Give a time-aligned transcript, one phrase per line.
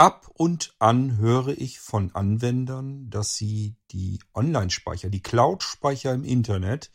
[0.00, 6.90] Ab und an höre ich von Anwendern, dass sie die Online-Speicher, die Cloud-Speicher im Internet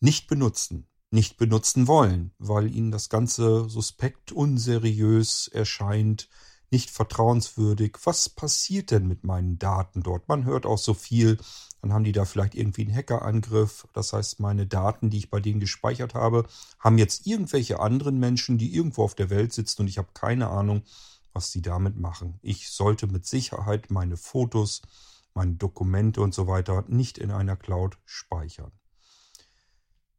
[0.00, 6.28] nicht benutzen, nicht benutzen wollen, weil ihnen das Ganze suspekt, unseriös erscheint,
[6.72, 7.98] nicht vertrauenswürdig.
[8.02, 10.26] Was passiert denn mit meinen Daten dort?
[10.26, 11.38] Man hört auch so viel.
[11.82, 13.86] Dann haben die da vielleicht irgendwie einen Hackerangriff.
[13.92, 16.48] Das heißt, meine Daten, die ich bei denen gespeichert habe,
[16.80, 20.48] haben jetzt irgendwelche anderen Menschen, die irgendwo auf der Welt sitzen und ich habe keine
[20.48, 20.82] Ahnung,
[21.34, 22.38] was die damit machen.
[22.40, 24.80] Ich sollte mit Sicherheit meine Fotos,
[25.34, 28.72] meine Dokumente und so weiter nicht in einer Cloud speichern.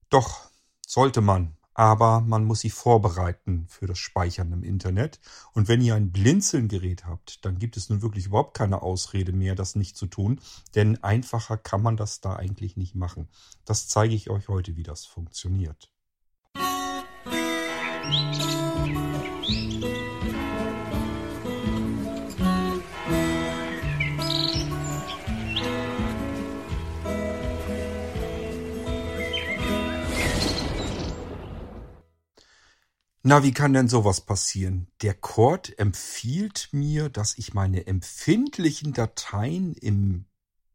[0.09, 0.51] Doch
[0.85, 5.19] sollte man, aber man muss sie vorbereiten für das Speichern im Internet.
[5.53, 9.55] Und wenn ihr ein Blinzelgerät habt, dann gibt es nun wirklich überhaupt keine Ausrede mehr,
[9.55, 10.39] das nicht zu tun,
[10.75, 13.29] denn einfacher kann man das da eigentlich nicht machen.
[13.65, 15.91] Das zeige ich euch heute, wie das funktioniert.
[18.05, 19.94] Musik
[33.27, 34.85] Na, wie kann denn sowas passieren?
[35.01, 40.25] Der Cord empfiehlt mir, dass ich meine empfindlichen Dateien im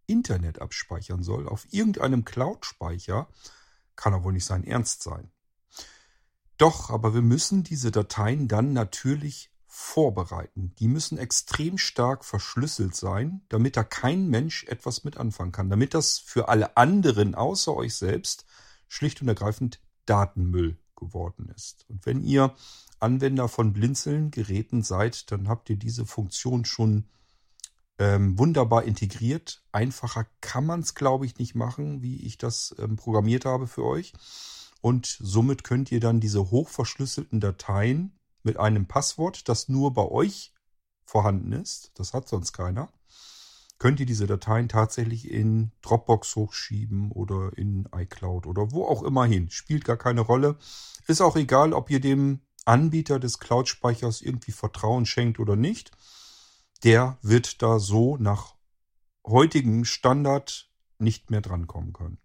[0.09, 3.29] Internet abspeichern soll, auf irgendeinem Cloud-Speicher.
[3.95, 5.31] Kann aber wohl nicht sein Ernst sein.
[6.59, 10.75] Doch, aber wir müssen diese Dateien dann natürlich vorbereiten.
[10.81, 15.95] Die müssen extrem stark verschlüsselt sein, damit da kein Mensch etwas mit anfangen kann, damit
[15.95, 18.45] das für alle anderen außer euch selbst
[18.89, 21.85] schlicht und ergreifend Datenmüll geworden ist.
[21.89, 22.55] Und wenn ihr
[23.01, 27.07] Anwender von Blinzeln-Geräten seid, dann habt ihr diese Funktion schon
[27.99, 29.65] ähm, wunderbar integriert.
[29.73, 33.85] Einfacher kann man es, glaube ich, nicht machen, wie ich das ähm, programmiert habe für
[33.85, 34.13] euch.
[34.81, 40.55] Und somit könnt ihr dann diese hochverschlüsselten Dateien mit einem Passwort, das nur bei euch
[41.05, 42.89] vorhanden ist, das hat sonst keiner,
[43.81, 49.25] könnt ihr diese Dateien tatsächlich in Dropbox hochschieben oder in iCloud oder wo auch immer
[49.25, 49.51] hin.
[49.51, 50.59] Spielt gar keine Rolle.
[51.07, 55.93] Ist auch egal, ob ihr dem Anbieter des Cloud-Speichers irgendwie Vertrauen schenkt oder nicht.
[56.85, 58.55] Der wird da so nach
[59.27, 62.19] heutigem Standard nicht mehr drankommen können.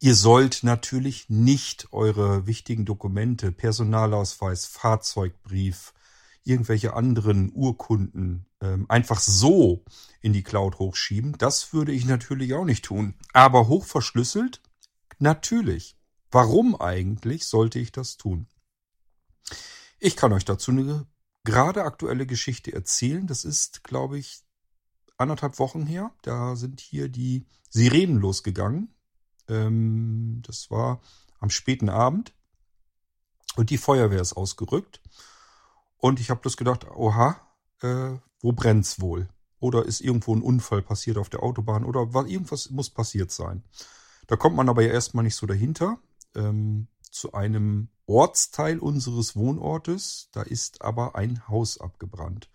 [0.00, 5.94] Ihr sollt natürlich nicht eure wichtigen Dokumente, Personalausweis, Fahrzeugbrief,
[6.42, 9.84] irgendwelche anderen Urkunden einfach so
[10.20, 11.36] in die Cloud hochschieben.
[11.38, 13.14] Das würde ich natürlich auch nicht tun.
[13.32, 14.60] Aber hochverschlüsselt?
[15.18, 15.96] Natürlich.
[16.30, 18.46] Warum eigentlich sollte ich das tun?
[19.98, 21.06] Ich kann euch dazu eine
[21.44, 23.26] gerade aktuelle Geschichte erzählen.
[23.26, 24.42] Das ist, glaube ich,
[25.16, 26.12] anderthalb Wochen her.
[26.22, 28.94] Da sind hier die Sirenen losgegangen.
[29.48, 31.00] Ähm, das war
[31.40, 32.34] am späten Abend.
[33.56, 35.00] Und die Feuerwehr ist ausgerückt.
[35.96, 37.40] Und ich habe bloß gedacht, oha,
[37.82, 39.28] äh, wo brennt's wohl?
[39.60, 43.64] Oder ist irgendwo ein Unfall passiert auf der Autobahn oder war, irgendwas muss passiert sein.
[44.26, 45.98] Da kommt man aber ja erstmal nicht so dahinter.
[46.34, 52.48] Ähm, zu einem Ortsteil unseres Wohnortes, da ist aber ein Haus abgebrannt.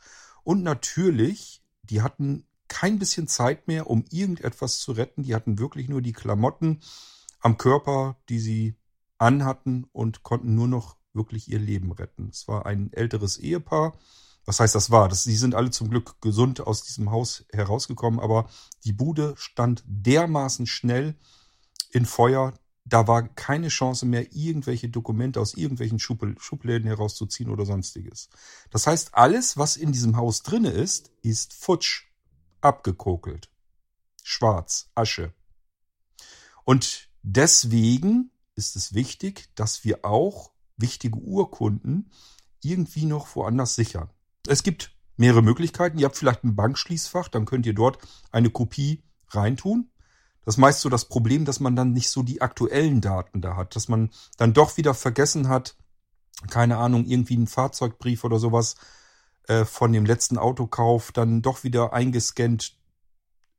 [0.43, 5.23] Und natürlich, die hatten kein bisschen Zeit mehr, um irgendetwas zu retten.
[5.23, 6.81] Die hatten wirklich nur die Klamotten
[7.39, 8.75] am Körper, die sie
[9.17, 12.29] anhatten und konnten nur noch wirklich ihr Leben retten.
[12.29, 13.97] Es war ein älteres Ehepaar.
[14.45, 15.13] Was heißt das war?
[15.13, 18.49] Sie sind alle zum Glück gesund aus diesem Haus herausgekommen, aber
[18.83, 21.15] die Bude stand dermaßen schnell
[21.91, 22.53] in Feuer,
[22.85, 28.29] da war keine Chance mehr, irgendwelche Dokumente aus irgendwelchen Schubläden herauszuziehen oder sonstiges.
[28.71, 32.07] Das heißt, alles, was in diesem Haus drinne ist, ist futsch,
[32.59, 33.49] abgekokelt,
[34.23, 35.33] schwarz, Asche.
[36.65, 42.11] Und deswegen ist es wichtig, dass wir auch wichtige Urkunden
[42.61, 44.09] irgendwie noch woanders sichern.
[44.47, 45.97] Es gibt mehrere Möglichkeiten.
[45.97, 47.99] Ihr habt vielleicht ein Bankschließfach, dann könnt ihr dort
[48.31, 49.89] eine Kopie reintun.
[50.45, 53.55] Das ist meist so das Problem, dass man dann nicht so die aktuellen Daten da
[53.55, 55.75] hat, dass man dann doch wieder vergessen hat,
[56.49, 58.75] keine Ahnung, irgendwie einen Fahrzeugbrief oder sowas
[59.47, 62.77] äh, von dem letzten Autokauf dann doch wieder eingescannt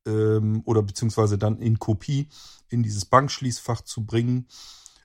[0.07, 2.29] ähm, oder beziehungsweise dann in Kopie
[2.69, 4.47] in dieses Bankschließfach zu bringen.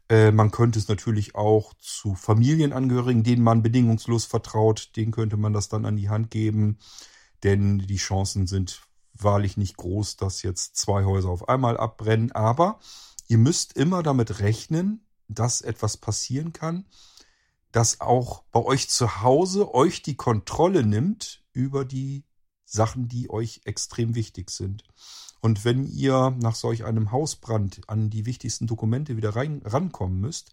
[0.09, 5.53] Äh, man könnte es natürlich auch zu Familienangehörigen, denen man bedingungslos vertraut, denen könnte man
[5.53, 6.79] das dann an die Hand geben,
[7.43, 8.81] denn die Chancen sind
[9.13, 12.31] wahrlich nicht groß, dass jetzt zwei Häuser auf einmal abbrennen.
[12.31, 12.79] Aber
[13.27, 16.85] ihr müsst immer damit rechnen, dass etwas passieren kann,
[17.71, 22.25] dass auch bei euch zu Hause euch die Kontrolle nimmt über die
[22.65, 24.83] Sachen, die euch extrem wichtig sind.
[25.41, 30.51] Und wenn ihr nach solch einem Hausbrand an die wichtigsten Dokumente wieder rein, rankommen müsst,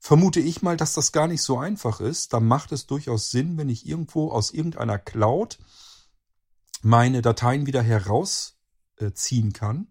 [0.00, 2.32] vermute ich mal, dass das gar nicht so einfach ist.
[2.32, 5.58] Da macht es durchaus Sinn, wenn ich irgendwo aus irgendeiner Cloud
[6.82, 9.88] meine Dateien wieder herausziehen kann,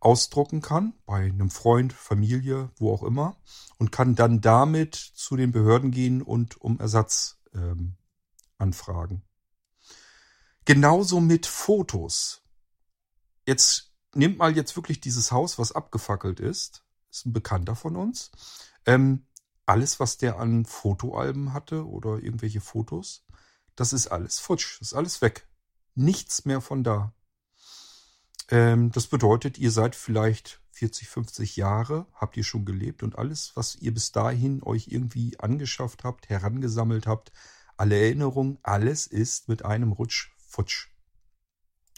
[0.00, 3.36] ausdrucken kann, bei einem Freund, Familie, wo auch immer,
[3.78, 7.96] und kann dann damit zu den Behörden gehen und um Ersatz ähm,
[8.58, 9.22] anfragen.
[10.64, 12.43] Genauso mit Fotos.
[13.46, 16.84] Jetzt nehmt mal jetzt wirklich dieses Haus, was abgefackelt ist.
[17.10, 18.30] Ist ein Bekannter von uns.
[18.86, 19.26] Ähm,
[19.66, 23.24] alles, was der an Fotoalben hatte oder irgendwelche Fotos,
[23.76, 25.48] das ist alles futsch, das ist alles weg.
[25.94, 27.14] Nichts mehr von da.
[28.50, 33.52] Ähm, das bedeutet, ihr seid vielleicht 40, 50 Jahre, habt ihr schon gelebt und alles,
[33.54, 37.32] was ihr bis dahin euch irgendwie angeschafft habt, herangesammelt habt,
[37.76, 40.93] alle Erinnerungen, alles ist mit einem Rutsch futsch.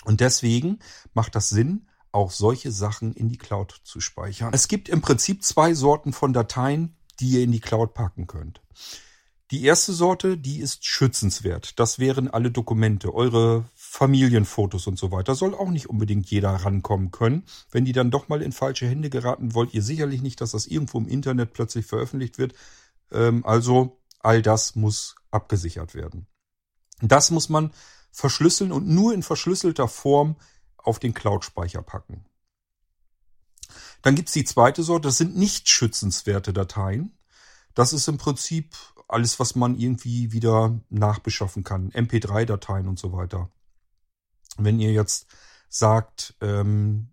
[0.05, 0.79] Und deswegen
[1.15, 4.51] macht das Sinn, auch solche Sachen in die Cloud zu speichern.
[4.55, 8.63] Es gibt im Prinzip zwei Sorten von Dateien, die ihr in die Cloud packen könnt.
[9.53, 11.79] Die erste Sorte, die ist schützenswert.
[11.79, 15.37] Das wären alle Dokumente, eure Familienfotos und so weiter.
[15.37, 17.45] Soll auch nicht unbedingt jeder rankommen können.
[17.71, 20.67] Wenn die dann doch mal in falsche Hände geraten, wollt ihr sicherlich nicht, dass das
[20.67, 22.55] irgendwo im Internet plötzlich veröffentlicht wird.
[23.13, 26.27] Ähm, also all das muss abgesichert werden.
[27.01, 27.71] Das muss man
[28.17, 30.37] verschlüsseln und nur in verschlüsselter Form
[30.79, 32.25] auf den Cloud-Speicher packen.
[34.01, 37.13] Dann gibt's die zweite Sorte, das sind nicht schützenswerte Dateien.
[37.75, 38.75] Das ist im Prinzip
[39.07, 41.91] alles, was man irgendwie wieder nachbeschaffen kann.
[41.91, 43.51] MP3-Dateien und so weiter.
[44.57, 45.27] Wenn ihr jetzt
[45.69, 47.13] sagt, ähm,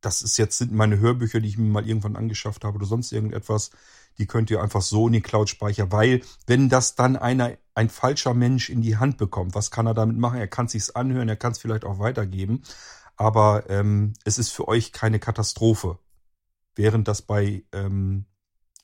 [0.00, 3.12] das ist jetzt sind meine Hörbücher, die ich mir mal irgendwann angeschafft habe oder sonst
[3.12, 3.70] irgendetwas,
[4.18, 8.34] die könnt ihr einfach so in den Cloud-Speicher, weil wenn das dann einer, ein falscher
[8.34, 10.38] Mensch in die Hand bekommt, was kann er damit machen?
[10.38, 12.62] Er kann sich's anhören, er kann es vielleicht auch weitergeben,
[13.16, 15.98] aber ähm, es ist für euch keine Katastrophe.
[16.74, 18.26] Während das bei ähm,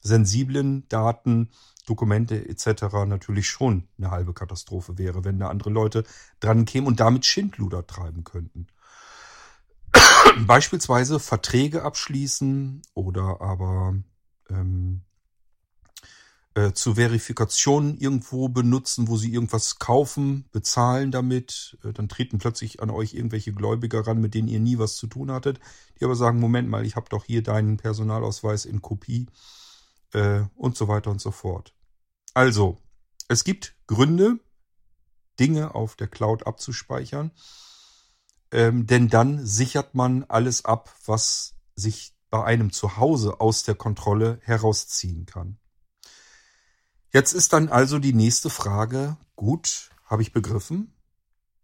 [0.00, 1.50] sensiblen Daten,
[1.86, 2.82] Dokumente etc.
[3.06, 6.04] natürlich schon eine halbe Katastrophe wäre, wenn da andere Leute
[6.40, 8.66] dran kämen und damit Schindluder treiben könnten.
[10.46, 13.94] Beispielsweise Verträge abschließen oder aber
[14.50, 15.02] ähm,
[16.58, 21.78] äh, zur Verifikation irgendwo benutzen, wo sie irgendwas kaufen, bezahlen damit.
[21.84, 25.06] Äh, dann treten plötzlich an euch irgendwelche Gläubiger ran, mit denen ihr nie was zu
[25.06, 25.60] tun hattet,
[25.99, 29.26] die aber sagen, Moment mal, ich habe doch hier deinen Personalausweis in Kopie
[30.14, 31.75] äh, und so weiter und so fort.
[32.34, 32.78] Also,
[33.28, 34.40] es gibt Gründe,
[35.38, 37.31] Dinge auf der Cloud abzuspeichern,
[38.50, 43.76] ähm, denn dann sichert man alles ab, was sich bei einem zu Hause aus der
[43.76, 45.58] Kontrolle herausziehen kann.
[47.12, 50.94] Jetzt ist dann also die nächste Frage, gut, habe ich begriffen.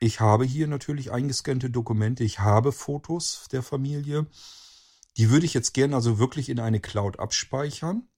[0.01, 4.27] Ich habe hier natürlich eingescannte Dokumente, ich habe Fotos der Familie.
[5.17, 8.09] Die würde ich jetzt gerne also wirklich in eine Cloud abspeichern.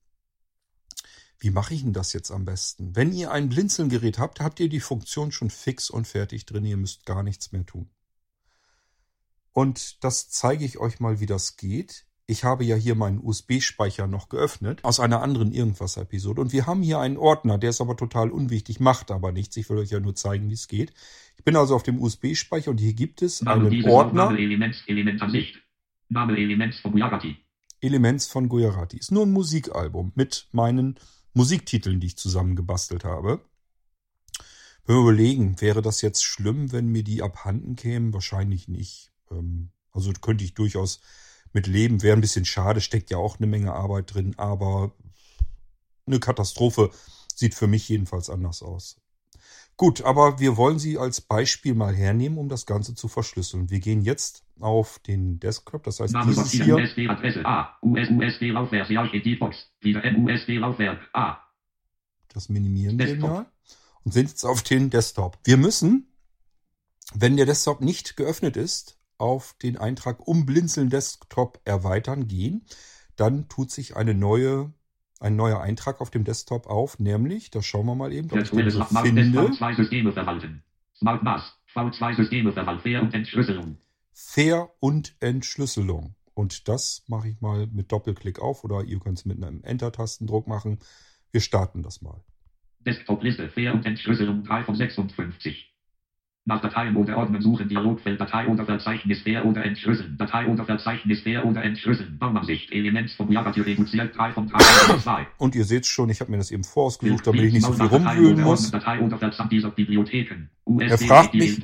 [1.39, 2.97] Wie mache ich denn das jetzt am besten?
[2.97, 6.65] Wenn ihr ein Blinzelgerät habt, habt ihr die Funktion schon fix und fertig drin.
[6.65, 7.91] Ihr müsst gar nichts mehr tun.
[9.53, 12.07] Und das zeige ich euch mal, wie das geht.
[12.29, 16.41] Ich habe ja hier meinen USB-Speicher noch geöffnet aus einer anderen Irgendwas-Episode.
[16.41, 19.57] Und wir haben hier einen Ordner, der ist aber total unwichtig, macht aber nichts.
[19.57, 20.93] Ich will euch ja nur zeigen, wie es geht.
[21.37, 24.37] Ich bin also auf dem USB-Speicher und hier gibt es einen Ordner.
[24.37, 25.63] Elements, Element Ansicht.
[26.09, 27.37] Name Elements von Gujarati.
[27.81, 28.97] Elements von Gujarati.
[28.97, 30.99] Ist nur ein Musikalbum mit meinen
[31.33, 33.41] Musiktiteln, die ich zusammengebastelt habe.
[34.85, 38.13] Wenn wir überlegen, wäre das jetzt schlimm, wenn mir die abhanden kämen?
[38.13, 39.13] Wahrscheinlich nicht.
[39.31, 41.01] Ähm, also könnte ich durchaus
[41.57, 42.03] mit leben.
[42.03, 44.93] Wäre ein bisschen schade, steckt ja auch eine Menge Arbeit drin, aber
[46.07, 46.91] eine Katastrophe
[47.35, 49.01] sieht für mich jedenfalls anders aus.
[49.79, 53.71] Gut, aber wir wollen sie als Beispiel mal hernehmen, um das Ganze zu verschlüsseln.
[53.71, 56.77] Wir gehen jetzt auf den Desktop, das heißt Name dieses hier.
[56.77, 61.39] USB-Adresse A, US-USB-Laufwerk, Box, wieder MUSB-Laufwerk A.
[62.29, 63.23] Das minimieren Desktop.
[63.23, 63.47] wir mal
[64.05, 65.39] und sind jetzt auf den Desktop.
[65.45, 66.13] Wir müssen,
[67.15, 72.65] wenn der Desktop nicht geöffnet ist, auf den Eintrag um Blinzeln Desktop erweitern gehen.
[73.17, 74.73] Dann tut sich eine neue,
[75.21, 78.51] ein neuer Eintrag auf dem Desktop auf, nämlich, da schauen wir mal eben, ob ich
[78.51, 79.23] den so finde.
[79.23, 80.63] V2 Systeme verwalten.
[80.99, 81.43] Smart NAS,
[81.75, 83.79] V2 Systeme verwalten, Fair und Entschlüsselung.
[84.13, 86.15] Fair und Entschlüsselung.
[86.35, 90.47] Und das mache ich mal mit Doppelklick auf oder ihr könnt es mit einem Enter-Tastendruck
[90.47, 90.79] machen.
[91.33, 92.23] Wir starten das mal.
[92.81, 95.76] Desktop-Liste Fair und Entschlüsselung 3 von 56.
[96.49, 100.17] Nach Dateien oder Ordnern suchen Dialogfeld Datei oder Verzeichnis fair oder entschlüsseln.
[100.17, 102.19] Datei oder Verzeichnis fair oder entschlüsseln.
[102.21, 105.27] Baumansicht Elements vom Java reduziert 3 von 3 von 2.
[105.39, 107.87] Und ihr seht schon, ich habe mir das eben vorausgesucht, damit ich nicht so viel
[107.87, 108.71] rumwühlen muss.
[108.71, 109.01] Datei
[110.79, 111.61] er fragt mich,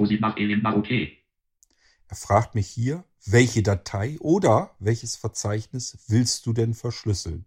[2.09, 7.45] er fragt mich hier, welche Datei oder welches Verzeichnis willst du denn verschlüsseln?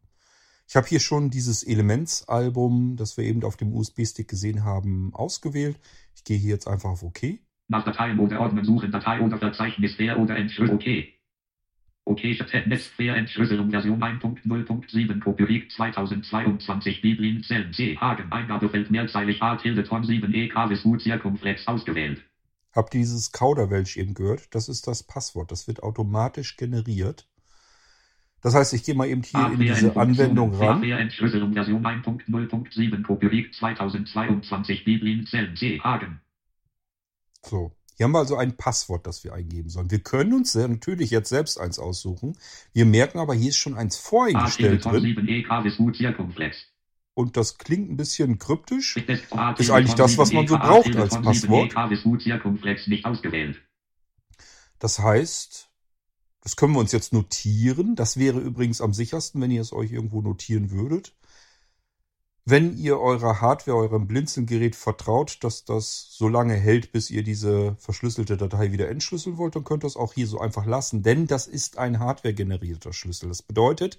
[0.67, 5.79] Ich habe hier schon dieses Elementsalbum, das wir eben auf dem USB-Stick gesehen haben, ausgewählt.
[6.25, 7.39] Gehe hier jetzt einfach auf OK.
[7.67, 11.15] Nach Dateien oder Ordnern suchen, Datei oder Verzeichnis, wer oder Entschlüsselung, OK.
[12.07, 12.23] OK,
[12.67, 20.03] Netzwerk, Entschlüsselung, Version 1.0.7, Copyright 2022, Biblin, Zellen, C, Hagen, Eingabefeld, mehrzeilig, A, Tilde, Ton
[20.03, 22.21] 7, E, Kavis, Gut, Zirkumflex, ausgewählt.
[22.73, 24.53] Habt dieses Kauderwelsch eben gehört?
[24.53, 25.51] Das ist das Passwort.
[25.51, 27.27] Das wird automatisch generiert.
[28.41, 30.83] Das heißt, ich gehe mal eben hier in diese Anwendung ran.
[30.83, 36.21] Entschlüsselung Version 1.0.7 Copyright 2022 Biblin Zellen C Hagen.
[37.41, 37.71] So.
[37.97, 39.89] Hier haben wir also ein Passwort, das wir eingeben sollen.
[39.89, 42.37] Wir können uns natürlich jetzt selbst eins aussuchen.
[42.73, 45.05] Wir merken aber, hier ist schon eins voreingestellt drin.
[45.27, 45.45] E
[47.13, 48.97] Und das klingt ein bisschen kryptisch.
[48.97, 51.73] Ist eigentlich das, was man so braucht als Passwort.
[54.79, 55.64] Das heißt,
[56.45, 57.95] das können wir uns jetzt notieren.
[57.95, 61.15] Das wäre übrigens am sichersten, wenn ihr es euch irgendwo notieren würdet.
[62.45, 67.75] Wenn ihr eurer Hardware, eurem Blinzelgerät vertraut, dass das so lange hält, bis ihr diese
[67.79, 71.25] verschlüsselte Datei wieder entschlüsseln wollt, dann könnt ihr es auch hier so einfach lassen, denn
[71.25, 73.29] das ist ein Hardware-generierter Schlüssel.
[73.29, 73.97] Das bedeutet,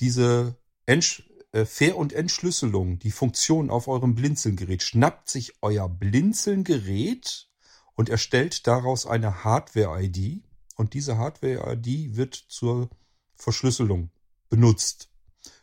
[0.00, 7.48] diese Entsch äh, Fair- und Entschlüsselung, die Funktion auf eurem Blinzelgerät, schnappt sich euer Blinzelgerät
[7.94, 10.42] und erstellt daraus eine Hardware-ID
[10.74, 12.90] und diese Hardware-ID wird zur
[13.34, 14.10] Verschlüsselung
[14.48, 15.10] benutzt.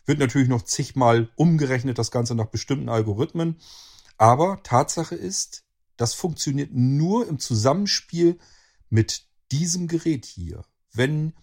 [0.05, 3.57] Wird natürlich noch zigmal umgerechnet, das Ganze nach bestimmten Algorithmen.
[4.17, 5.63] Aber Tatsache ist,
[5.97, 8.39] das funktioniert nur im Zusammenspiel
[8.89, 10.63] mit diesem Gerät hier.
[10.93, 11.33] Wenn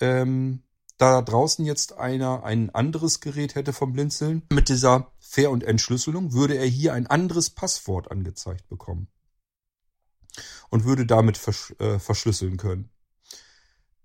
[0.00, 0.62] ähm,
[0.96, 6.32] da draußen jetzt einer ein anderes Gerät hätte vom Blinzeln mit dieser Fair- und Entschlüsselung,
[6.32, 9.08] würde er hier ein anderes Passwort angezeigt bekommen
[10.70, 12.90] und würde damit versch äh, verschlüsseln können.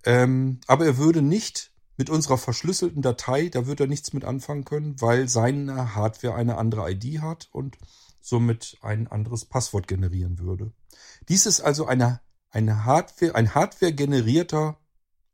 [0.06, 4.66] Ähm, aber er würde nicht mit unserer verschlüsselten Datei, da wird er nichts mit anfangen
[4.66, 7.78] können, weil seine Hardware eine andere ID hat und
[8.20, 10.72] somit ein anderes Passwort generieren würde.
[11.30, 14.78] Dies ist also eine, eine Hardware, ein Hardware generierter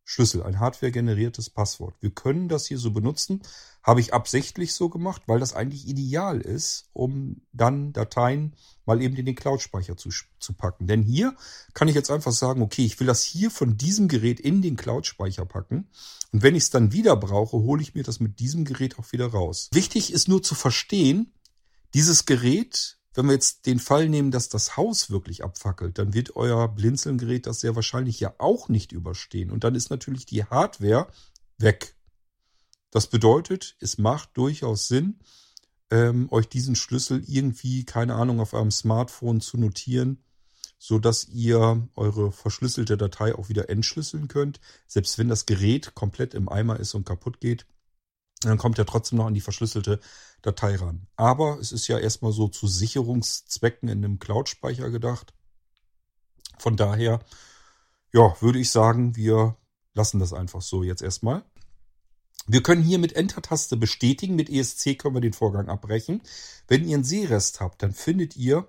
[0.10, 1.94] Schlüssel, ein Hardware generiertes Passwort.
[2.00, 3.44] Wir können das hier so benutzen,
[3.84, 8.56] habe ich absichtlich so gemacht, weil das eigentlich ideal ist, um dann Dateien
[8.88, 10.88] mal eben in den Cloud-Speicher zu, zu packen.
[10.88, 11.36] Denn hier
[11.76, 14.78] kann ich jetzt einfach sagen, okay, ich will das hier von diesem Gerät in den
[14.78, 15.88] Cloud-Speicher packen.
[16.32, 19.12] Und wenn ich es dann wieder brauche, hole ich mir das mit diesem Gerät auch
[19.12, 19.70] wieder raus.
[19.74, 21.34] Wichtig ist nur zu verstehen,
[21.94, 26.36] dieses Gerät wenn wir jetzt den Fall nehmen, dass das Haus wirklich abfackelt, dann wird
[26.36, 29.52] euer Blinzelgerät das sehr wahrscheinlich ja auch nicht überstehen.
[29.52, 31.08] Und dann ist natürlich die Hardware
[31.58, 31.96] weg.
[32.92, 35.20] Das bedeutet, es macht durchaus Sinn,
[35.92, 40.24] ähm, euch diesen Schlüssel irgendwie, keine Ahnung, auf eurem Smartphone zu notieren,
[40.78, 44.60] so dass ihr eure verschlüsselte Datei auch wieder entschlüsseln könnt.
[44.88, 47.66] Selbst wenn das Gerät komplett im Eimer ist und kaputt geht,
[48.42, 50.00] dann kommt er trotzdem noch an die verschlüsselte
[50.42, 51.08] Datei ran.
[51.16, 55.34] Aber es ist ja erstmal so zu Sicherungszwecken in einem Cloud-Speicher gedacht.
[56.58, 57.20] Von daher,
[58.14, 59.58] ja, würde ich sagen, wir
[59.94, 61.44] lassen das einfach so jetzt erstmal.
[62.48, 64.36] Wir können hier mit Enter-Taste bestätigen.
[64.36, 66.22] Mit ESC können wir den Vorgang abbrechen.
[66.68, 68.68] Wenn ihr einen Sehrest habt, dann findet ihr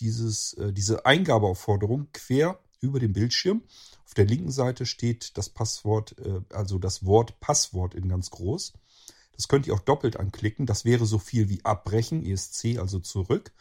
[0.00, 3.62] dieses, äh, diese Eingabeaufforderung quer über dem Bildschirm.
[4.06, 8.72] Auf der linken Seite steht das Passwort, äh, also das Wort Passwort in ganz groß.
[9.38, 10.66] Das könnt ihr auch doppelt anklicken.
[10.66, 13.52] Das wäre so viel wie abbrechen, ESC, also zurück.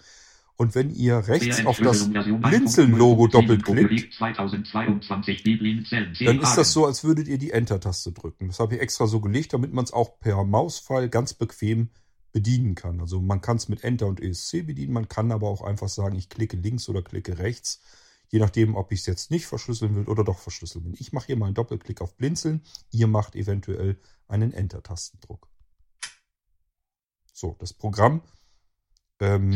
[0.56, 7.28] Und wenn ihr rechts auf das Blinzeln-Logo doppelt klickt, dann ist das so, als würdet
[7.28, 8.48] ihr die Enter-Taste drücken.
[8.48, 11.90] Das habe ich extra so gelegt, damit man es auch per Mausfall ganz bequem
[12.32, 13.00] bedienen kann.
[13.00, 16.16] Also man kann es mit Enter und ESC bedienen, man kann aber auch einfach sagen,
[16.16, 17.82] ich klicke links oder klicke rechts,
[18.30, 20.96] je nachdem, ob ich es jetzt nicht verschlüsseln will oder doch verschlüsseln will.
[20.98, 25.48] Ich mache hier mal einen Doppelklick auf Blinzeln, ihr macht eventuell einen Enter-Tastendruck.
[27.38, 28.24] So, das Programm
[29.20, 29.52] ähm,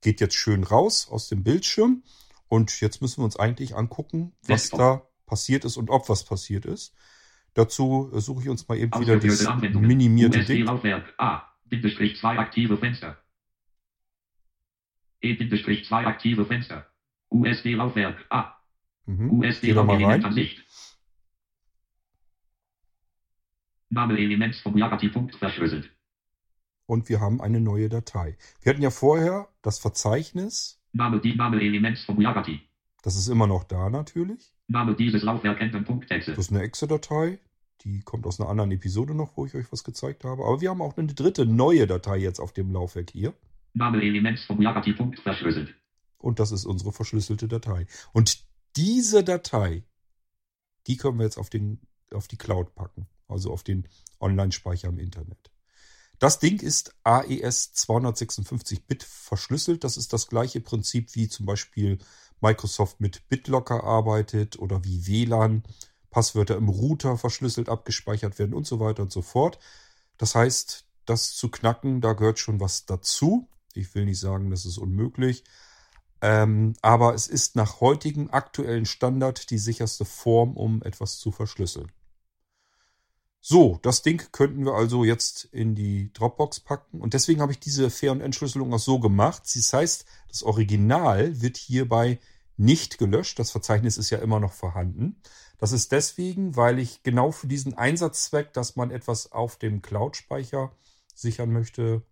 [0.00, 2.04] geht jetzt schön raus aus dem Bildschirm.
[2.46, 6.64] Und jetzt müssen wir uns eigentlich angucken, was da passiert ist und ob was passiert
[6.66, 6.94] ist.
[7.54, 10.68] Dazu äh, suche ich uns mal eben wieder das minimierte Ding.
[11.18, 13.18] A, Bindestrich 2 aktive Fenster.
[15.20, 16.86] E-2 aktive Fenster.
[17.30, 18.54] USB Laufwerk A.
[19.06, 19.40] Mhm.
[19.40, 20.64] USB Element Ansicht.
[23.88, 25.95] Name Elements vom Jagati-Punkt verschlüsselt
[26.86, 28.36] und wir haben eine neue Datei.
[28.62, 30.80] Wir hatten ja vorher das Verzeichnis.
[30.92, 32.60] Name, die Name Elements vom Yagati.
[33.02, 34.52] Das ist immer noch da natürlich.
[34.68, 35.58] Name dieses Laufwerk.
[35.60, 37.38] Das ist eine Exe-Datei.
[37.82, 40.44] Die kommt aus einer anderen Episode noch, wo ich euch was gezeigt habe.
[40.44, 43.34] Aber wir haben auch eine dritte neue Datei jetzt auf dem Laufwerk hier.
[43.74, 44.94] Name Elements vom Yagati.
[45.22, 45.74] verschlüsselt.
[46.18, 47.86] Und das ist unsere verschlüsselte Datei.
[48.12, 49.84] Und diese Datei,
[50.86, 51.80] die können wir jetzt auf, den,
[52.12, 53.06] auf die Cloud packen.
[53.28, 53.86] Also auf den
[54.20, 55.50] Online-Speicher im Internet.
[56.18, 59.84] Das Ding ist AES 256-Bit verschlüsselt.
[59.84, 61.98] Das ist das gleiche Prinzip wie zum Beispiel
[62.40, 65.62] Microsoft mit BitLocker arbeitet oder wie WLAN
[66.10, 69.58] Passwörter im Router verschlüsselt abgespeichert werden und so weiter und so fort.
[70.16, 73.48] Das heißt, das zu knacken, da gehört schon was dazu.
[73.74, 75.44] Ich will nicht sagen, das ist unmöglich.
[76.22, 81.92] Ähm, aber es ist nach heutigem aktuellen Standard die sicherste Form, um etwas zu verschlüsseln.
[83.48, 87.00] So, das Ding könnten wir also jetzt in die Dropbox packen.
[87.00, 89.44] Und deswegen habe ich diese Fair- und Entschlüsselung auch so gemacht.
[89.54, 92.18] Das heißt, das Original wird hierbei
[92.56, 93.38] nicht gelöscht.
[93.38, 95.22] Das Verzeichnis ist ja immer noch vorhanden.
[95.58, 100.72] Das ist deswegen, weil ich genau für diesen Einsatzzweck, dass man etwas auf dem Cloud-Speicher
[101.14, 102.02] sichern möchte,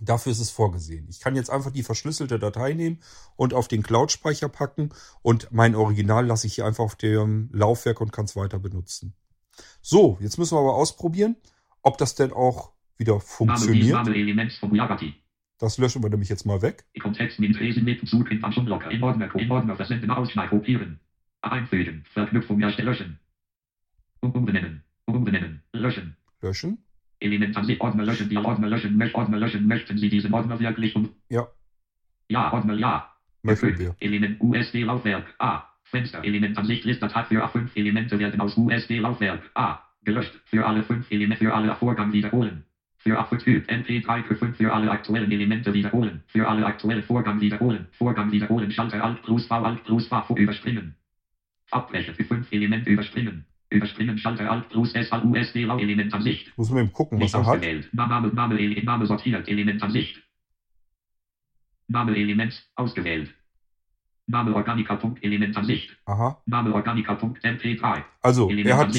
[0.00, 1.06] dafür ist es vorgesehen.
[1.08, 2.98] Ich kann jetzt einfach die verschlüsselte Datei nehmen
[3.36, 8.00] und auf den Cloud-Speicher packen und mein Original lasse ich hier einfach auf dem Laufwerk
[8.00, 9.14] und kann es weiter benutzen.
[9.80, 11.36] So, jetzt müssen wir aber ausprobieren,
[11.82, 14.06] ob das denn auch wieder funktioniert.
[15.58, 16.84] Das löschen wir nämlich jetzt mal weg.
[21.40, 23.18] Einfügen, Verknüpfung erstellen,
[24.20, 26.16] umbenennen, umbenennen, löschen.
[26.40, 26.78] Löschen.
[27.20, 30.96] Element an sich, Ordner löschen, die Ordner löschen, Ordner löschen, möchten Sie diesen Ordner wirklich
[30.96, 31.14] um?
[31.28, 31.48] Ja.
[32.28, 33.10] Ja, Ordner, ja.
[33.42, 33.94] Möchten wir.
[34.00, 35.73] Element USD-Laufwerk, A.
[35.94, 40.34] Fensterelement Ansicht Listdatei für A5 Elemente werden aus USB-Laufwerk A gelöscht.
[40.44, 42.64] Für alle fünf Elemente für alle Vorgang wiederholen.
[42.96, 46.24] Für A5 Typ MP3 für 5 für alle aktuellen Elemente wiederholen.
[46.26, 47.86] Für alle aktuellen Vorgang wiederholen.
[47.92, 48.72] Vorgang wiederholen.
[48.72, 50.96] Schalter Alt plus V Alt plus V überspringen.
[51.70, 53.44] Abbrechen für 5 Elemente überspringen.
[53.70, 56.58] Überspringen Schalter Alt plus S Alt USD Lau Element Ansicht.
[56.58, 57.62] Muss man eben gucken, was Nicht er hat.
[57.92, 60.20] Name, Name, Name, Name sortiert Element Ansicht.
[61.86, 63.32] Name Element ausgewählt.
[64.26, 65.96] Name Organica.element Ansicht.
[66.06, 66.42] Aha.
[66.46, 68.02] Name Organica.mp3.
[68.22, 68.96] Also, er hat,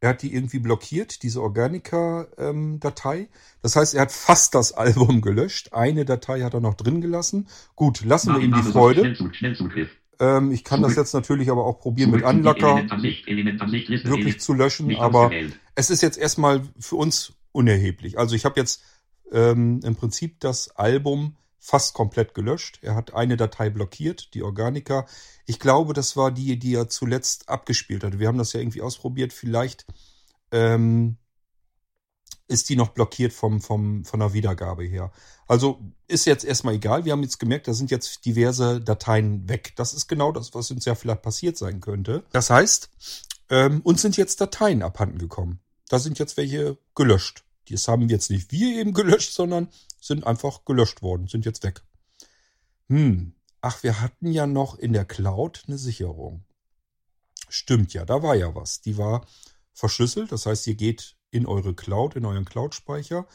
[0.00, 3.28] er hat die irgendwie blockiert, diese Organica-Datei.
[3.62, 5.72] das heißt, er hat fast das Album gelöscht.
[5.72, 7.48] Eine Datei hat er noch drin gelassen.
[7.76, 9.00] Gut, lassen wir Name, ihm die Name, Freude.
[9.00, 9.90] Schnellzug, Schnellzugriff.
[10.20, 11.04] Ähm, ich kann das Zurück.
[11.04, 15.30] jetzt natürlich aber auch probieren mit Zurück zu Unlocker Liste, wirklich zu löschen, aber
[15.74, 18.18] es ist jetzt erstmal für uns unerheblich.
[18.18, 18.84] Also ich habe jetzt
[19.32, 22.78] ähm, im Prinzip das Album fast komplett gelöscht.
[22.82, 25.06] Er hat eine Datei blockiert, die Organica.
[25.46, 28.18] Ich glaube, das war die, die er zuletzt abgespielt hatte.
[28.18, 29.32] Wir haben das ja irgendwie ausprobiert.
[29.32, 29.86] Vielleicht
[30.52, 31.16] ähm,
[32.48, 35.10] ist die noch blockiert vom, vom, von der Wiedergabe her.
[35.48, 37.06] Also ist jetzt erstmal egal.
[37.06, 39.72] Wir haben jetzt gemerkt, da sind jetzt diverse Dateien weg.
[39.76, 42.24] Das ist genau das, was uns ja vielleicht passiert sein könnte.
[42.30, 42.90] Das heißt,
[43.48, 45.60] ähm, uns sind jetzt Dateien abhanden gekommen.
[45.88, 47.42] Da sind jetzt welche gelöscht.
[47.70, 49.70] Das haben jetzt nicht wir eben gelöscht, sondern
[50.04, 51.82] sind einfach gelöscht worden, sind jetzt weg.
[52.88, 56.44] Hm, ach, wir hatten ja noch in der Cloud eine Sicherung.
[57.48, 58.80] Stimmt ja, da war ja was.
[58.82, 59.26] Die war
[59.72, 63.26] verschlüsselt, das heißt, ihr geht in eure Cloud, in euren Cloud-Speicher.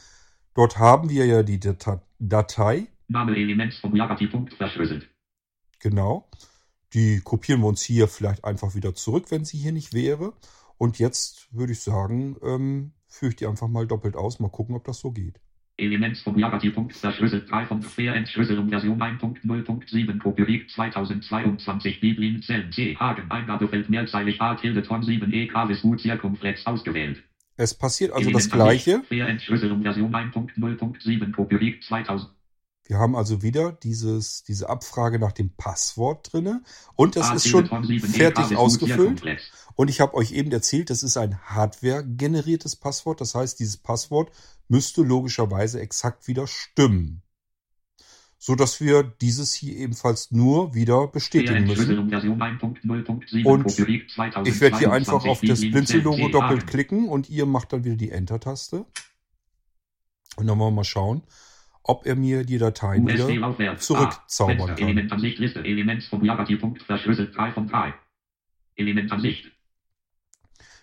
[0.54, 5.08] Dort haben wir ja die Data Datei, Name Lagati-Punkt verschlüsselt.
[5.80, 6.30] genau.
[6.92, 10.32] Die kopieren wir uns hier vielleicht einfach wieder zurück, wenn sie hier nicht wäre.
[10.76, 14.40] Und jetzt würde ich sagen, ähm, führe ich die einfach mal doppelt aus.
[14.40, 15.40] Mal gucken, ob das so geht.
[15.80, 17.50] Elements vom Lagati-Punkt verschlüsselt.
[17.50, 22.96] 3 von 4 Entschlüsselung Version 1.0.7 Copyright 2022 Biblin Zellen C.
[22.96, 27.22] Hagen Eingabefeld mehrzeilig A Tilde Ton 7 E Kavis Hut Circumflex ausgewählt.
[27.56, 29.02] Es passiert also das Element Ansicht, Gleiche.
[29.06, 32.30] Fair Entschlüsselung Version 1.0.7 Copyright 2000.
[32.90, 36.64] Wir haben also wieder dieses, diese Abfrage nach dem Passwort drinne.
[36.96, 39.22] Und das A ist schon Ton 7 fertig ausgefüllt.
[39.76, 43.20] Und ich habe euch eben erzählt, das ist ein Hardware-generiertes Passwort.
[43.20, 44.32] Das heißt, dieses Passwort
[44.66, 47.22] müsste logischerweise exakt wieder stimmen.
[48.38, 51.68] So dass wir dieses hier ebenfalls nur wieder bestätigen müssen.
[51.68, 57.08] Entschlüsselung Version 1.0.7 Und Copyright 2022 Ich werde hier einfach auf das Blinzellogo doppelt klicken
[57.08, 58.84] und ihr macht dann wieder die Enter-Taste.
[60.34, 61.22] Und dann wollen wir mal schauen,
[61.90, 64.66] ob er mir die Dateien wieder zurückzaubern A.
[64.66, 64.74] Fenster.
[64.74, 64.78] kann.
[64.78, 67.92] Element Ansicht Liste Elements vom Lagati-Punkt verschlüsselt 3 von 3.
[68.76, 69.50] Element Ansicht.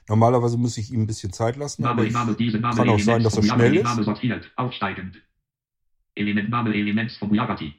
[0.10, 2.90] Normalerweise muss ich ihm ein bisschen Zeit lassen, aber Name, ich, Name, diese Name, kann
[2.90, 3.84] auch sein, dass er schnell ist.
[3.84, 5.22] Name sortiert, aufsteigend.
[6.16, 7.74] Element, Name, Elements vom Lagati.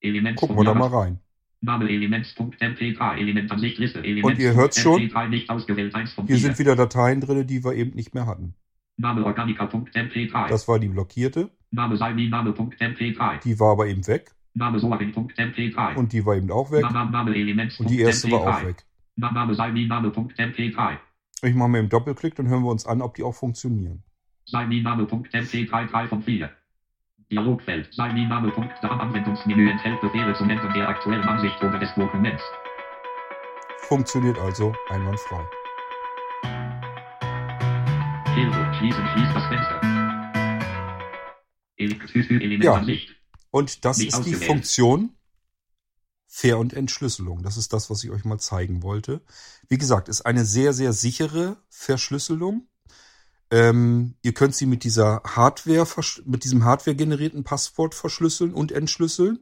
[0.00, 1.20] Elements gucken vom wir da mal rein.
[1.60, 5.00] Name, Elements.mp3, Element Ansicht Liste, Element Und ihr hört's schon?
[5.00, 6.46] MP3 nicht ausgewählt, 1 von Hier 4.
[6.48, 8.54] sind wieder Dateien drin, die wir eben nicht mehr hatten.
[8.96, 10.48] Name Organica.mp3.
[10.48, 13.42] Das war die blockierte, Name Salmi, Name.mp3.
[13.42, 15.94] die war aber eben weg Name Soaring.mp3.
[15.96, 17.78] und die war eben auch weg Name, Name, Elements.
[17.78, 18.84] und die erste war auch weg.
[19.16, 20.98] Name Salmi, Name.mp3.
[21.42, 24.02] Ich mache mal eben Doppelklick, dann hören wir uns an, ob die auch funktionieren.
[24.50, 26.50] Salminame.mp3 3 von 4.
[27.30, 27.92] Dialogfeld.
[27.92, 28.50] Salminame.
[28.80, 32.42] Das Anwendungsmenü enthält Befehle zum Ändern der aktuellen Ansicht oder des Dokuments.
[33.88, 35.44] Funktioniert also einwandfrei.
[38.34, 38.74] Hilfe.
[38.78, 39.06] Schließen.
[39.08, 39.77] Schließt das Fenster.
[43.26, 43.26] Ja.
[43.50, 45.14] Und das ist die Funktion
[46.26, 47.42] Fair- und Entschlüsselung.
[47.42, 49.22] Das ist das, was ich euch mal zeigen wollte.
[49.68, 52.68] Wie gesagt, ist eine sehr, sehr sichere Verschlüsselung.
[53.50, 55.86] Ähm, ihr könnt sie mit dieser Hardware,
[56.26, 59.38] mit diesem Hardware generierten Passwort verschlüsseln und entschlüsseln.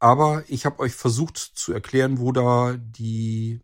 [0.00, 3.60] Aber ich habe euch versucht zu erklären, wo da die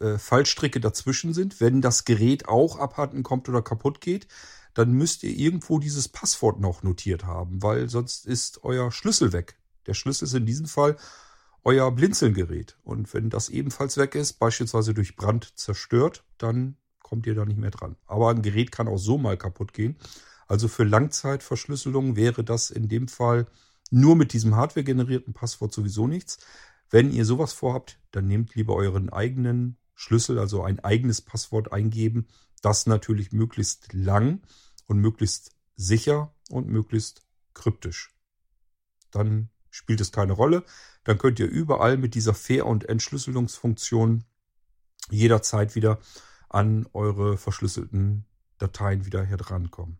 [0.00, 1.60] äh, Fallstricke dazwischen sind.
[1.60, 4.26] Wenn das Gerät auch abhanden kommt oder kaputt geht,
[4.74, 9.56] dann müsst ihr irgendwo dieses Passwort noch notiert haben, weil sonst ist euer Schlüssel weg.
[9.86, 10.96] Der Schlüssel ist in diesem Fall
[11.62, 12.76] euer Blinzelgerät.
[12.84, 17.58] Und wenn das ebenfalls weg ist, beispielsweise durch Brand zerstört, dann kommt ihr da nicht
[17.58, 17.96] mehr dran.
[18.06, 19.96] Aber ein Gerät kann auch so mal kaputt gehen.
[20.46, 23.46] Also für Langzeitverschlüsselung wäre das in dem Fall
[23.90, 26.38] nur mit diesem Hardware-generierten Passwort sowieso nichts.
[26.90, 32.26] Wenn ihr sowas vorhabt, dann nehmt lieber euren eigenen Schlüssel, also ein eigenes Passwort eingeben.
[32.62, 34.40] Das natürlich möglichst lang
[34.86, 37.22] und möglichst sicher und möglichst
[37.54, 38.14] kryptisch.
[39.10, 40.64] Dann spielt es keine Rolle
[41.04, 44.24] dann könnt ihr überall mit dieser Fair- und Entschlüsselungsfunktion
[45.10, 46.00] jederzeit wieder
[46.48, 48.24] an eure verschlüsselten
[48.58, 49.98] Dateien wieder hier drankommen.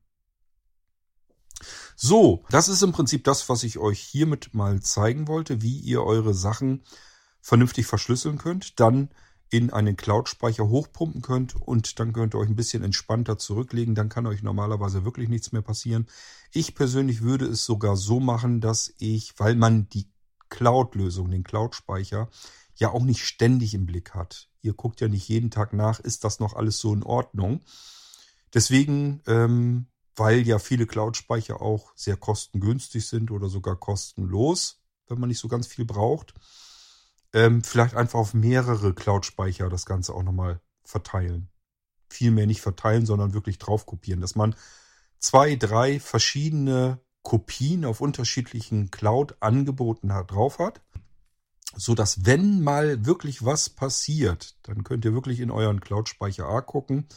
[1.95, 6.03] So, das ist im Prinzip das, was ich euch hiermit mal zeigen wollte, wie ihr
[6.03, 6.83] eure Sachen
[7.41, 9.11] vernünftig verschlüsseln könnt, dann
[9.55, 13.95] in einen Cloud-Speicher hochpumpen könnt und dann könnt ihr euch ein bisschen entspannter zurücklegen.
[13.95, 16.09] Dann kann euch normalerweise wirklich nichts mehr passieren.
[16.51, 20.09] Ich persönlich würde es sogar so machen, dass ich, weil man die
[20.49, 22.29] Cloud-Lösung, den Cloud-Speicher,
[22.75, 24.49] ja auch nicht ständig im Blick hat.
[24.61, 27.61] Ihr guckt ja nicht jeden Tag nach, ist das noch alles so in Ordnung.
[28.53, 29.87] Deswegen, ähm,
[30.17, 35.47] weil ja viele Cloud-Speicher auch sehr kostengünstig sind oder sogar kostenlos, wenn man nicht so
[35.47, 36.35] ganz viel braucht,
[37.35, 41.49] ähm, vielleicht einfach auf mehrere Cloud-Speicher das Ganze auch nochmal verteilen.
[42.09, 44.55] Vielmehr nicht verteilen, sondern wirklich drauf kopieren, dass man
[45.19, 50.81] zwei, drei verschiedene Kopien auf unterschiedlichen Cloud-Angeboten drauf hat,
[51.75, 56.61] so dass wenn mal wirklich was passiert, dann könnt ihr wirklich in euren Cloud-Speicher A
[56.61, 57.09] gucken.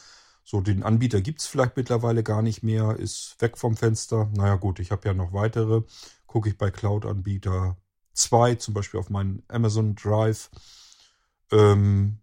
[0.43, 4.32] So, den Anbieter gibt's vielleicht mittlerweile gar nicht mehr, ist weg vom Fenster.
[4.34, 5.84] Naja gut, ich habe ja noch weitere.
[6.25, 7.77] Gucke ich bei Cloud-Anbieter
[8.17, 10.49] 2, zum Beispiel auf meinen Amazon Drive.
[11.51, 12.19] Ähm,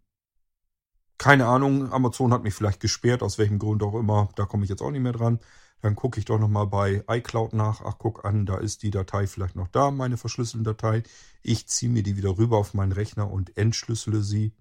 [1.18, 4.28] keine Ahnung, Amazon hat mich vielleicht gesperrt, aus welchem Grund auch immer.
[4.36, 5.38] Da komme ich jetzt auch nicht mehr dran.
[5.80, 7.82] Dann gucke ich doch nochmal bei iCloud nach.
[7.84, 11.02] Ach, guck an, da ist die Datei vielleicht noch da, meine verschlüsselte Datei.
[11.42, 14.54] Ich ziehe mir die wieder rüber auf meinen Rechner und entschlüssele sie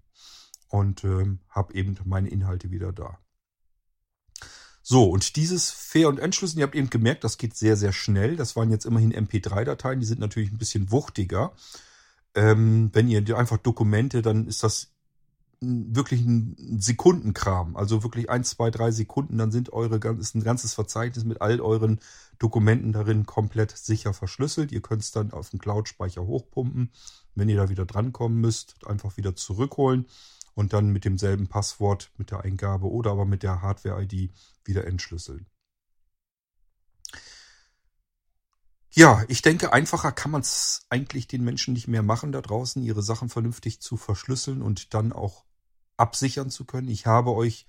[0.68, 3.18] und ähm, habe eben meine Inhalte wieder da.
[4.86, 8.36] So, und dieses Fair- und Entschlüsseln, ihr habt eben gemerkt, das geht sehr, sehr schnell.
[8.36, 11.52] Das waren jetzt immerhin MP3-Dateien, die sind natürlich ein bisschen wuchtiger.
[12.34, 14.92] Ähm, wenn ihr einfach Dokumente, dann ist das
[15.62, 20.74] wirklich ein Sekundenkram, also wirklich ein, zwei, drei Sekunden, dann sind eure ist ein ganzes
[20.74, 21.98] Verzeichnis mit all euren
[22.38, 24.70] Dokumenten darin komplett sicher verschlüsselt.
[24.70, 26.90] Ihr könnt es dann auf den Cloud-Speicher hochpumpen.
[27.34, 30.04] Wenn ihr da wieder drankommen müsst, einfach wieder zurückholen
[30.54, 34.30] und dann mit demselben Passwort, mit der Eingabe oder aber mit der Hardware-ID
[34.64, 35.46] wieder entschlüsseln.
[38.96, 42.80] Ja, ich denke, einfacher kann man es eigentlich den Menschen nicht mehr machen da draußen,
[42.82, 45.44] ihre Sachen vernünftig zu verschlüsseln und dann auch
[45.96, 46.88] absichern zu können.
[46.88, 47.66] Ich habe euch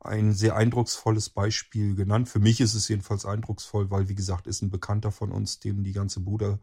[0.00, 2.28] ein sehr eindrucksvolles Beispiel genannt.
[2.28, 5.84] Für mich ist es jedenfalls eindrucksvoll, weil, wie gesagt, ist ein Bekannter von uns, dem
[5.84, 6.58] die ganze Bude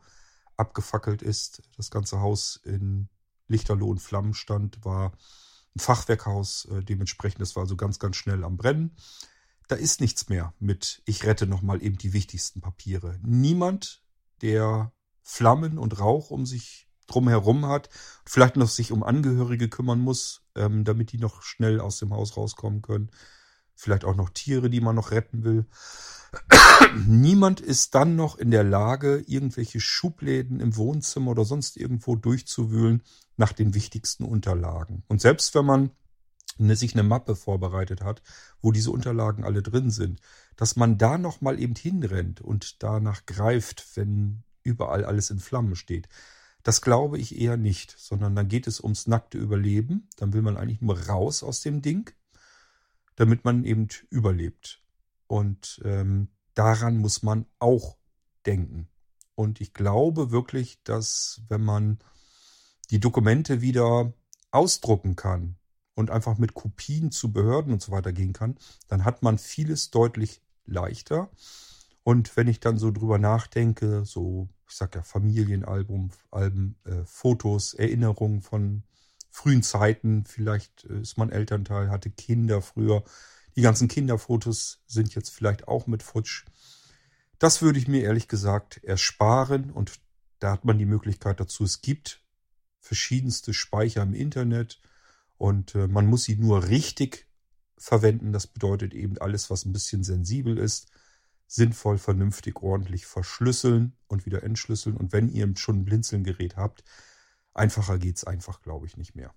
[0.57, 1.61] abgefackelt ist.
[1.77, 3.09] Das ganze Haus in
[3.47, 5.13] Lichterloh und Flammen stand, war
[5.75, 6.65] ein Fachwerkhaus.
[6.65, 8.95] Äh, dementsprechend, das war also ganz, ganz schnell am Brennen.
[9.69, 13.19] Da ist nichts mehr mit, ich rette nochmal eben die wichtigsten Papiere.
[13.21, 14.01] Niemand,
[14.41, 17.87] der Flammen und Rauch um sich drumherum hat,
[18.25, 22.35] vielleicht noch sich um Angehörige kümmern muss, ähm, damit die noch schnell aus dem Haus
[22.35, 23.11] rauskommen können.
[23.75, 25.67] Vielleicht auch noch Tiere, die man noch retten will.
[27.05, 33.03] Niemand ist dann noch in der Lage, irgendwelche Schubläden im Wohnzimmer oder sonst irgendwo durchzuwühlen
[33.37, 35.03] nach den wichtigsten Unterlagen.
[35.07, 35.91] Und selbst wenn man
[36.59, 38.21] eine, sich eine Mappe vorbereitet hat,
[38.61, 40.21] wo diese Unterlagen alle drin sind,
[40.55, 45.75] dass man da noch mal eben hinrennt und danach greift, wenn überall alles in Flammen
[45.75, 46.07] steht.
[46.63, 50.09] Das glaube ich eher nicht, sondern dann geht es ums nackte Überleben.
[50.17, 52.11] Dann will man eigentlich nur raus aus dem Ding,
[53.15, 54.83] damit man eben überlebt.
[55.27, 57.97] Und ähm, daran muss man auch
[58.45, 58.89] denken.
[59.35, 61.99] Und ich glaube wirklich, dass wenn man
[62.89, 64.11] die Dokumente wieder
[64.51, 65.58] ausdrucken kann
[65.99, 68.57] und einfach mit Kopien zu Behörden und so weiter gehen kann,
[68.87, 71.29] dann hat man vieles deutlich leichter.
[72.03, 77.73] Und wenn ich dann so drüber nachdenke, so ich sag ja Familienalbum, Alben, äh, Fotos,
[77.73, 78.83] Erinnerungen von
[79.29, 80.25] frühen Zeiten.
[80.25, 83.03] Vielleicht äh, ist man Elternteil, hatte Kinder früher.
[83.55, 86.45] Die ganzen Kinderfotos sind jetzt vielleicht auch mit futsch.
[87.39, 89.99] Das würde ich mir ehrlich gesagt ersparen und
[90.39, 91.63] da hat man die Möglichkeit dazu.
[91.63, 92.23] Es gibt
[92.79, 94.81] verschiedenste Speicher im Internet
[95.39, 97.25] und äh, man muss sie nur richtig
[97.77, 98.33] verwenden.
[98.33, 100.91] Das bedeutet eben alles, was ein bisschen sensibel ist,
[101.47, 104.97] sinnvoll, vernünftig, ordentlich verschlüsseln und wieder entschlüsseln.
[104.97, 106.83] Und wenn ihr schon ein Blinzelgerät habt,
[107.53, 109.33] einfacher geht's einfach, glaube ich, nicht mehr.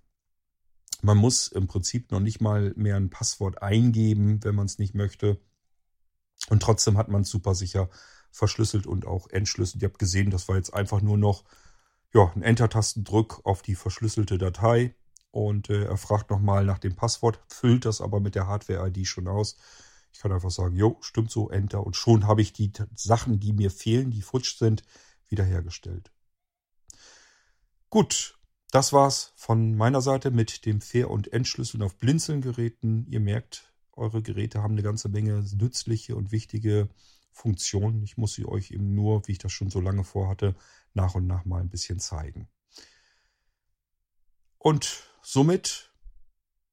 [1.02, 4.94] Man muss im Prinzip noch nicht mal mehr ein Passwort eingeben, wenn man es nicht
[4.94, 5.40] möchte.
[6.48, 7.88] Und trotzdem hat man es super sicher
[8.32, 9.82] verschlüsselt und auch entschlüsselt.
[9.82, 11.44] Ihr habt gesehen, das war jetzt einfach nur noch
[12.12, 14.96] ja, ein Enter-Tastendruck auf die verschlüsselte Datei
[15.32, 19.26] und äh, er fragt nochmal nach dem Passwort, füllt das aber mit der Hardware-ID schon
[19.26, 19.56] aus.
[20.12, 23.52] Ich kann einfach sagen, jo, stimmt so, Enter und schon habe ich die Sachen, die
[23.52, 24.84] mir fehlen, die futsch sind,
[25.28, 26.12] wiederhergestellt.
[27.88, 28.38] Gut,
[28.70, 33.06] das war's von meiner Seite mit dem Fair- und Entschlüsseln auf Blinzeln-Geräten.
[33.08, 36.88] Ihr merkt, eure Geräte haben eine ganze Menge nützliche und wichtige
[37.32, 38.02] Funktionen.
[38.02, 40.54] Ich muss sie euch eben nur, wie ich das schon so lange vorhatte,
[40.92, 42.48] nach und nach mal ein bisschen zeigen.
[44.58, 45.92] Und somit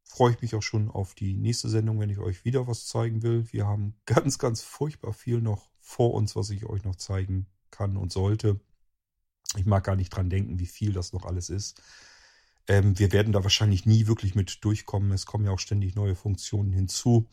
[0.04, 3.22] freue ich mich auch schon auf die nächste Sendung, wenn ich euch wieder was zeigen
[3.22, 3.48] will.
[3.52, 7.96] Wir haben ganz, ganz furchtbar viel noch vor uns, was ich euch noch zeigen kann
[7.96, 8.60] und sollte.
[9.56, 11.82] Ich mag gar nicht dran denken, wie viel das noch alles ist.
[12.68, 15.12] Ähm, wir werden da wahrscheinlich nie wirklich mit durchkommen.
[15.12, 17.28] Es kommen ja auch ständig neue Funktionen hinzu.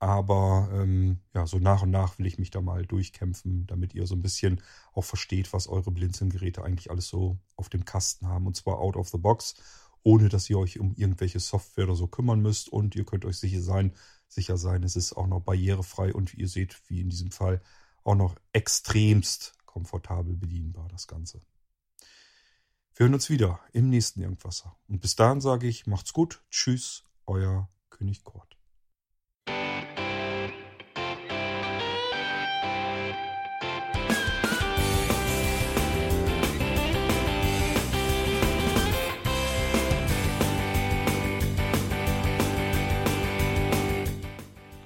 [0.00, 4.06] Aber ähm, ja, so nach und nach will ich mich da mal durchkämpfen, damit ihr
[4.08, 4.60] so ein bisschen
[4.92, 8.48] auch versteht, was eure Blinzeln-Geräte eigentlich alles so auf dem Kasten haben.
[8.48, 9.54] Und zwar out of the box
[10.02, 12.68] ohne dass ihr euch um irgendwelche Software oder so kümmern müsst.
[12.68, 13.94] Und ihr könnt euch sicher sein,
[14.28, 17.60] sicher sein, es ist auch noch barrierefrei und ihr seht, wie in diesem Fall,
[18.04, 21.40] auch noch extremst komfortabel bedienbar, das Ganze.
[22.94, 24.76] Wir hören uns wieder im nächsten Irgendwasser.
[24.88, 26.42] Und bis dahin sage ich, macht's gut.
[26.50, 28.61] Tschüss, euer König Kurt.